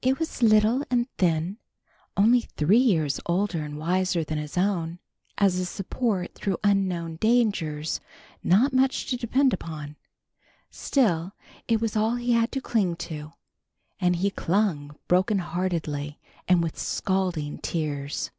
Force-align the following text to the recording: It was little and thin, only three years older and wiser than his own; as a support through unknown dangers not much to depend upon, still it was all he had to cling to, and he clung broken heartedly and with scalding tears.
It 0.00 0.18
was 0.18 0.42
little 0.42 0.82
and 0.90 1.06
thin, 1.18 1.58
only 2.16 2.40
three 2.40 2.78
years 2.78 3.20
older 3.26 3.62
and 3.62 3.76
wiser 3.76 4.24
than 4.24 4.38
his 4.38 4.56
own; 4.56 5.00
as 5.36 5.58
a 5.58 5.66
support 5.66 6.34
through 6.34 6.56
unknown 6.64 7.16
dangers 7.16 8.00
not 8.42 8.72
much 8.72 9.04
to 9.08 9.18
depend 9.18 9.52
upon, 9.52 9.96
still 10.70 11.32
it 11.68 11.78
was 11.78 11.94
all 11.94 12.14
he 12.16 12.32
had 12.32 12.52
to 12.52 12.62
cling 12.62 12.96
to, 12.96 13.34
and 14.00 14.16
he 14.16 14.30
clung 14.30 14.96
broken 15.08 15.40
heartedly 15.40 16.18
and 16.48 16.62
with 16.62 16.78
scalding 16.78 17.58
tears. 17.58 18.30